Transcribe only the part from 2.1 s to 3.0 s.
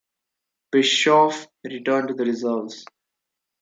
the reserves.